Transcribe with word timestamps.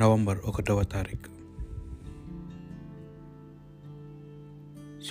November 0.00 0.38
ఒకటవ 0.44 0.82
తారీఖు. 0.82 1.30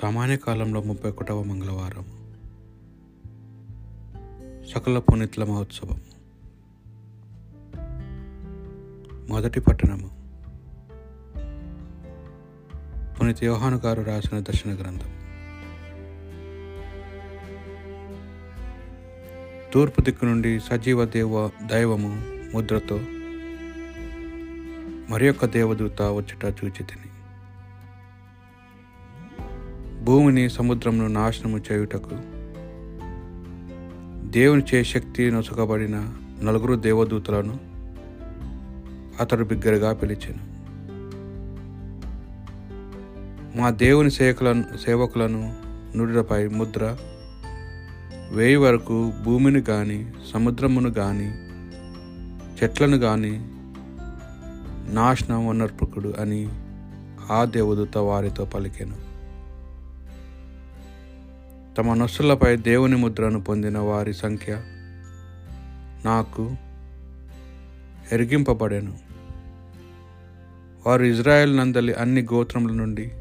సామాన్య 0.01 0.37
కాలంలో 0.37 0.81
ముప్పై 0.81 1.09
ఒకటవ 1.09 1.43
మంగళవారం. 1.43 2.05
సకల 4.75 4.99
పునీతుల 4.99 5.43
మహోత్సవం. 5.43 6.01
మొదటి 9.29 9.59
పట్టణము 9.59 10.09
పునీత 13.19 13.43
యోహాను 13.43 13.77
గారు 13.77 14.01
రాసిన 14.01 14.39
దర్శన 14.39 14.73
గ్రంథం. 14.73 15.19
తూర్పు 19.73 20.01
దిక్కు 20.01 20.25
నుండి 20.25 20.59
సజీవ 20.59 21.05
దేవ 21.05 21.47
దైవము 21.47 22.21
ముద్రతో 22.53 23.01
మరి 25.09 25.25
యొక్క 25.25 25.45
దేవదూత 25.45 26.01
వచ్చుట 26.01 26.45
చూచి 26.45 26.83
తిని. 26.83 27.09
భూమిని 30.03 30.49
సముద్రమును 30.49 31.07
నాశనము 31.07 31.57
చేయుటకు 31.57 32.09
దేవుని 34.29 34.63
చే 34.75 34.83
శక్తి 34.83 35.31
నొసుకబడిన 35.31 36.13
నలుగురు 36.41 36.75
దేవదూతలను 36.75 37.59
అతడు 39.19 39.43
బిగ్గరగా 39.43 39.93
పిలిచాను. 39.93 40.49
మా 43.57 43.69
దేవుని 43.69 44.11
సేవకులను 44.11 44.63
సేవకులను 44.85 45.55
నుడిపై 45.97 46.47
ముద్ర 46.47 46.97
వేయి 48.31 48.55
వరకు 48.55 49.13
భూమిని 49.23 49.61
కానీ 49.61 50.13
సముద్రమును 50.33 50.91
కానీ 50.91 51.27
చెట్లను 52.63 52.97
కానీ 52.97 53.58
నాశనం 54.93 55.47
వనర్పకుడు 55.47 56.13
అని 56.19 56.49
ఆ 57.31 57.45
దేవదూత 57.45 57.97
వారితో 57.97 58.45
పలికెను. 58.45 59.09
తమ 61.75 61.93
నొస్సులపై 61.93 62.55
దేవుని 62.55 62.95
ముద్రను 62.95 63.41
పొందిన 63.41 63.77
వారి 63.77 64.13
సంఖ్య 64.13 64.53
నాకు 66.05 66.55
ఎరిగింపబడెను. 68.11 68.97
వారు 70.85 71.03
ఇజ్రాయెల్ 71.03 71.57
నందలి 71.57 71.93
అన్ని 71.93 72.21
గోత్రముల 72.21 72.71
నుండి 72.71 73.11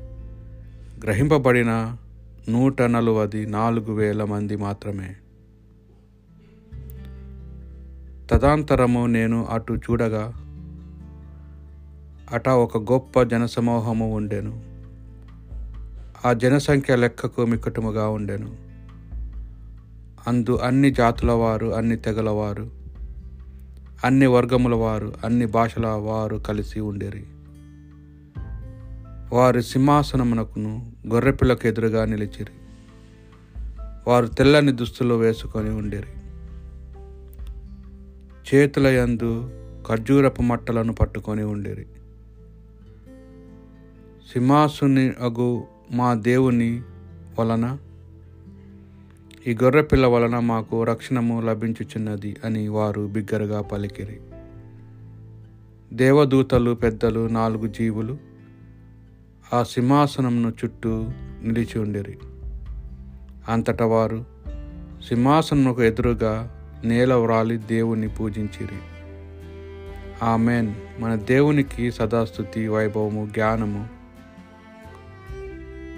గ్రహింపబడిన 1.03 1.97
నూట 2.49 2.83
నలవది 2.83 3.47
నాలుగు 3.47 3.93
వేల 3.93 4.25
మంది 4.25 4.57
మాత్రమే. 4.57 5.17
తదాంతరము 8.31 9.07
నేను 9.07 9.45
అటు 9.45 9.73
చూడగా 9.73 10.48
అట 12.33 12.49
ఒక 12.49 12.93
గొప్ప 12.93 13.23
జనసమూహము 13.23 14.17
ఉండెను. 14.17 14.63
ఆ 16.27 16.33
జనసంఖ్య 16.33 16.97
లెక్కకు 16.97 17.47
మిక్కటముగా 17.47 18.09
ఉండెను. 18.09 18.57
అందు 20.27 20.57
అన్ని 20.57 20.91
జాతుల 20.91 21.33
వారు 21.33 21.67
అన్ని 21.67 21.97
తెగల 21.97 22.31
వారు 22.31 22.71
అన్ని 24.05 24.27
వర్గముల 24.27 24.75
వారు 24.75 25.15
అన్ని 25.25 25.47
భాషల 25.47 25.87
వారు 25.87 26.37
కలిసి 26.37 26.81
ఉండేరి. 26.81 27.25
వారి 29.33 29.63
సింహాసనమునకును 29.63 30.93
గొర్రెపిల్లకు 31.13 31.67
ఎదురుగా 31.67 32.05
నిలిచిరి. 32.05 32.53
వారు 34.09 34.27
తెల్లని 34.27 34.73
దుస్తులు 34.73 35.15
వేసుకొని 35.15 35.71
ఉండేరి. 35.71 36.21
చేతుల 38.55 38.87
యందు 38.87 39.51
ఖర్జూరపు 39.89 40.43
మట్టలను 40.43 40.93
పట్టుకొని 40.93 41.45
ఉండేరి. 41.45 41.87
సింహాసుని 44.33 45.13
అగు 45.21 45.65
మా 45.91 46.15
దేవుని 46.15 46.83
వలన 47.39 47.79
ఈ 49.47 49.57
గొర్రెపిల్ల 49.63 50.07
వలన 50.07 50.39
మాకు 50.39 50.85
రక్షణము 50.85 51.41
లభించుచున్నది 51.41 52.37
అని 52.45 52.69
వారు 52.69 53.07
బిగ్గరగా 53.07 53.63
పలికిరి. 53.63 54.21
దేవదూతలు 55.93 56.75
పెద్దలు 56.75 57.29
నాలుగు 57.29 57.67
జీవులు 57.67 58.19
ఆ 59.55 59.63
సింహాసనంను 59.63 60.49
చుట్టూ 60.49 61.09
నిలిచి 61.45 61.79
ఉండిరి. 61.79 62.19
అంతటా 63.49 63.87
వారు 63.87 64.25
సింహాసనముకు 65.09 65.83
ఎదురుగా 65.83 66.55
నేల 66.85 67.15
వ్రాలి 67.15 67.57
దేవుని 67.57 68.09
పూజించిరి. 68.09 68.79
ఆమెన్. 70.23 70.75
మన 70.99 71.15
దేవునికి 71.15 71.93
సదాస్థుతి 71.93 72.69
వైభవము 72.69 73.27
జ్ఞానము 73.27 73.98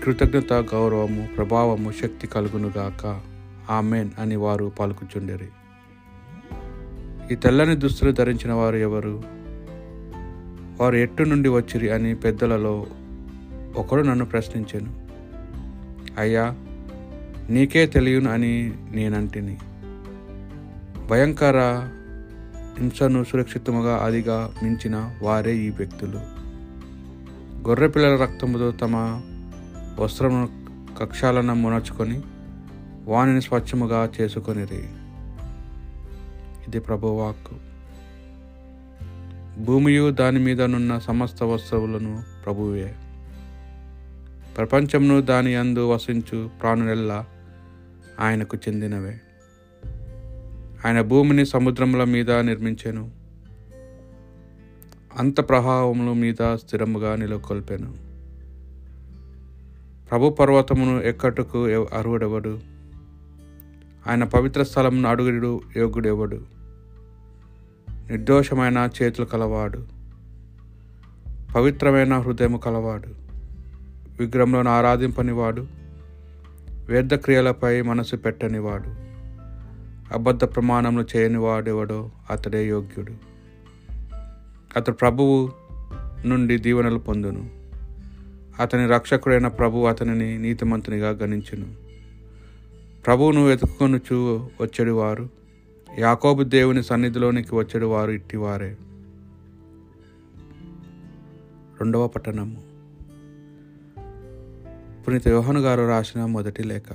కృతజ్ఞత 0.04 0.52
గౌరవము 0.52 1.28
ప్రభావము 1.36 1.92
శక్తి 1.92 2.26
కలుగునుగాక. 2.26 3.20
ఆమెన్ 3.70 4.10
అని 4.18 4.36
వారు 4.36 4.72
పాల్గొచ్చుండేరి 4.78 5.48
ఈ 7.32 7.34
తెల్లని 7.34 7.76
దుస్తులు 7.76 8.12
ధరించిన 8.12 8.52
వారు 8.52 8.76
ఎవరు? 8.76 9.22
వారు 10.80 10.96
ఎట్టు 10.96 11.22
నుండి 11.22 11.48
వచ్చిరి 11.48 11.90
అని 11.90 12.14
పెద్దలలో 12.14 12.86
ఒకడు 13.76 14.02
నన్ను 14.02 14.24
ప్రశ్నించాను. 14.24 15.08
అయ్యా 16.20 16.54
నీకే 17.50 17.86
తెలియను 17.86 18.30
అని 18.30 18.72
నేనంటిని. 18.90 19.58
భయంకర 21.10 21.88
హింసను 22.78 23.24
సురక్షితముగా 23.24 23.96
అదిగా 23.96 24.52
మించిన 24.62 25.14
వారే 25.22 25.56
ఈ 25.56 25.70
వ్యక్తులు. 25.70 26.20
గొర్రెపిల్లల 27.68 28.16
రక్తముతో 28.16 28.70
తమ 28.70 29.22
వస్త్రమును 30.00 30.48
కక్షాలను 30.98 31.54
మునర్చుకొని 31.54 32.22
వాణిని 33.04 33.42
స్వచ్ఛముగా 33.42 34.10
చేసుకొనిరి. 34.20 34.88
ఇది 36.68 36.80
ప్రభువాక్కు. 36.80 37.54
భూమియు 39.64 40.10
దాని 40.10 40.38
మీదనున్న 40.38 40.98
సమస్త 40.98 41.42
వస్తువులను 41.42 42.22
ప్రభువే. 42.44 42.94
ప్రపంచమును 44.56 45.20
దాని 45.20 45.54
అందు 45.54 45.92
వసించు 45.92 46.50
ప్రాణులెల్లా 46.60 47.26
ఆయనకు 48.20 48.56
చెందినవే. 48.56 49.20
ఆయన 50.86 51.00
భూమిని 51.00 51.46
సముద్రముల 51.46 52.04
మీద 52.04 52.30
నిర్మించెను. 52.30 53.10
అంత 55.18 55.48
ప్రవాహముల 55.48 56.12
మీద 56.12 56.54
స్థిరముగా 56.54 57.16
నెలకొల్పాను. 57.16 58.09
ప్రభు 60.10 60.30
పర్వతమును 60.30 61.00
ఎక్కటకు 61.00 61.66
అర్హుడెవడు 61.92 62.60
ఆయన 64.08 64.24
పవిత్ర 64.24 64.62
స్థలమును 64.62 65.08
అడుగుడు 65.08 65.60
యోగుడెవడు 65.76 66.40
నిర్దోషమైన 68.10 68.88
చేతులు 69.02 69.26
కలవాడు. 69.26 69.86
పవిత్రమైన 71.56 72.18
హృదయము 72.18 72.58
కలవాడు. 72.58 73.08
విగ్రహంలో 74.20 74.70
ఆరాధింపనివాడు. 74.70 75.66
వ్యర్థ 76.70 77.14
క్రియలపై 77.14 77.82
మనసు 77.82 78.16
పెట్టనివాడు. 78.16 78.88
అబద్ధ 80.14 80.44
ప్రమాణములు 80.44 81.16
చేయనివాడెవడో 81.16 82.10
అతడే 82.30 82.68
యోగ్యుడు. 82.68 83.12
అతడు 84.76 84.94
ప్రభువు 84.94 85.52
నుండి 86.26 86.58
దీవెనలు 86.58 86.98
పొందును. 86.98 87.59
అతని 88.60 88.86
రక్షకుడైన 88.86 89.48
ప్రభు 89.48 89.78
అతనిని 89.84 90.38
నీతిమంతునిగా 90.38 91.10
గణించును. 91.10 91.74
ప్రభువును 93.06 93.44
వెతుక్కొనుచు 93.44 94.48
వచ్చేడు 94.60 94.90
వారు 94.90 95.28
యాకోబు 95.98 96.42
దేవుని 96.42 96.82
సన్నిధిలోనికి 96.82 97.54
వచ్చేడు 97.54 97.86
వారు 97.86 98.10
ఇట్టివారే. 98.10 98.76
రెండవ 101.80 102.06
పట్టణము. 102.06 102.62
పునీత 105.02 105.28
యోహను 105.28 105.60
గారు 105.60 105.88
రాసిన 105.88 106.24
మొదటి 106.24 106.62
లేఖ. 106.62 106.92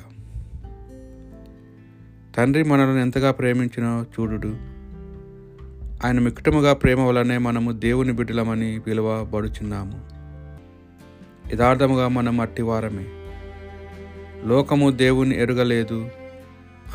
తండ్రి 2.35 2.63
మనల్ని 2.63 3.01
ఎంతగా 3.01 3.31
ప్రేమించినో 3.31 4.03
చూడుడు. 4.03 4.47
ఆయన 6.05 6.19
మిక్కుటముగా 6.19 6.73
ప్రేమ 6.73 6.99
వలనే 6.99 7.37
మనము 7.37 7.71
దేవుని 7.71 8.11
బిడ్డలమని 8.11 8.79
పిలువబడుచున్నాము. 8.79 10.14
యథార్థముగా 11.53 12.07
మనం 12.07 12.41
అట్టివారమే 12.41 13.05
లోకము 14.47 14.89
దేవుని 14.89 15.41
ఎరుగలేదు 15.41 16.09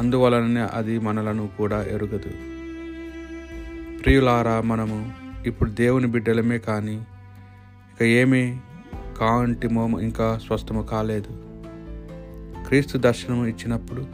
అందువలననే 0.00 0.60
అది 0.60 0.98
మనలను 0.98 1.48
కూడా 1.58 1.84
ఎరుగదు. 1.84 2.30
ప్రియులారా 4.02 4.60
మనము 4.60 5.12
ఇప్పుడు 5.46 5.70
దేవుని 5.70 6.06
బిడ్డలమే 6.06 6.58
కానీ 6.58 6.94
ఇక 7.92 8.02
ఏమీ 8.02 8.58
కాంటిమో 9.18 10.00
ఇంకా 10.00 10.40
స్వస్థము 10.46 10.82
కాలేదు. 10.82 11.28
క్రీస్తు 12.68 12.98
దర్శనము 12.98 13.46
ఇచ్చినప్పుడు 13.46 14.06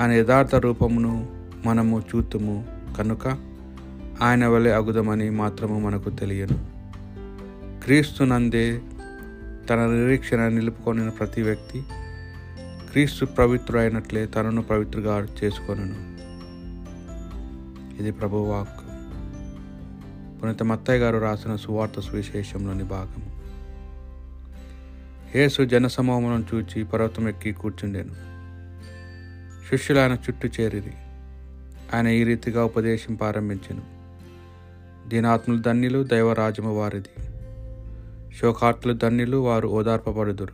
ఆయన 0.00 0.12
యథార్థ 0.12 0.54
రూపమును 0.54 1.28
మనము 1.66 2.00
చూతుము 2.00 2.66
కనుక 2.98 3.38
ఆయన 4.22 4.46
వలె 4.46 4.70
అగుదమని 4.70 5.30
మాత్రము 5.30 5.80
మనకు 5.80 6.10
తెలియను. 6.10 6.72
క్రీస్తు 7.84 8.24
నందే 8.24 8.80
తన 9.70 9.86
నిరీక్షణ 9.86 10.48
నిలుపుకొనిన 10.48 11.08
ప్రతి 11.08 11.42
వ్యక్తి 11.42 11.82
క్రీస్తు 12.90 13.24
పవిత్రుడైనట్లే 13.24 14.26
తనను 14.26 14.62
పవిత్రుగా 14.62 15.28
చేసుకొనును. 15.44 16.12
ఇది 18.00 18.12
ప్రభువాక్ 18.12 18.82
పునీత 20.42 20.62
మత్తయ్య 20.62 20.98
గారు 20.98 21.18
రాసిన 21.18 21.56
సువార్త 21.56 22.00
సువిశేషంలోని 22.00 22.84
భాగం 22.84 23.32
యేసు 25.36 25.62
జనసమూహములను 25.62 26.44
చూచి 26.54 26.84
పర్వతం 26.84 27.28
ఎక్కి 27.28 27.52
కూర్చుండెను. 27.52 28.14
శిష్యులు 29.70 30.00
ఆయన 30.00 30.12
చుట్టూ 30.12 30.48
చేరిరి. 30.60 30.92
ఆయన 31.94 32.06
ఈ 32.06 32.24
రీతిగా 32.24 32.64
ఉపదేశం 32.64 33.14
ప్రారంభించెను. 33.14 33.82
దీనాత్ములు 35.08 35.62
ధన్యులు 35.62 36.04
దైవరాజము 36.04 36.78
వారిది. 36.78 37.31
శోకార్తులు 38.40 38.92
ధన్యులు 38.92 39.36
వారు 39.36 39.68
ఓదార్పబడుదురు. 39.68 40.52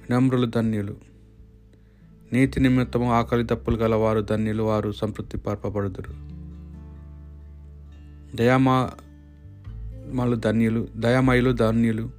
వినమ్రులు 0.00 0.46
ధన్యులు. 0.46 0.96
నీతి 2.32 2.60
నిమిత్తము 2.60 3.12
ఆకలి 3.12 3.44
దప్పులు 3.44 3.76
గల 3.76 3.94
వారు 3.94 4.20
ధన్యులు 4.20 4.62
వారు 4.62 4.92
సంతృప్తి 4.92 5.38
పరపబడుదురు. 5.38 6.14
దయామలు 8.36 10.36
ధన్యులు 10.36 10.88
దయామయులు 10.96 11.52
ధన్యులు 11.52 12.10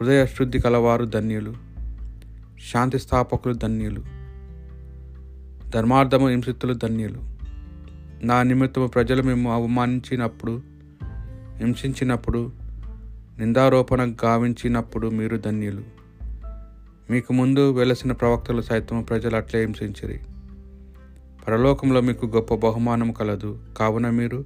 హృదయ 0.00 0.26
శుద్ధి 0.26 0.58
కలవారు 0.58 1.04
ధన్యులు 1.04 1.54
శాంతి 2.72 2.98
స్థాపకులు 2.98 3.54
ధన్యులు 3.54 4.02
ధర్మార్థము 5.70 6.28
హింసితులు 6.28 6.74
ధన్యులు. 6.74 7.18
నా 8.22 8.42
నిమిత్తము 8.42 8.86
ప్రజలు 8.86 9.22
మేము 9.22 9.52
అవమానించినప్పుడు 9.52 10.62
హింసించినప్పుడు 11.56 12.52
నిందారోపణ 13.40 14.14
గావించినప్పుడు 14.24 15.08
మీరు 15.08 15.36
ధన్యులు. 15.36 15.82
మీకు 17.10 17.32
ముందు 17.32 17.72
వెలసిన 17.72 18.12
ప్రవక్తలు 18.12 18.62
సైతం 18.62 19.02
ప్రజలు 19.02 19.36
అట్లే 19.36 19.60
హింసించిరి. 19.60 20.20
పరలోకంలో 21.48 22.00
మీకు 22.00 22.26
గొప్ప 22.26 22.54
బహుమానం 22.54 23.12
కలదు. 23.12 23.58
కావున 23.76 24.10
మీరు 24.10 24.44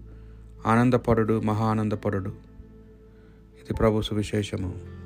ఆనందపరుడు 0.67 1.41
మహా 1.41 1.64
ఆనందపరుడు 1.64 2.29
ఇది 3.61 3.75
ప్రభు 3.75 4.02
సువిశేషము. 4.02 5.04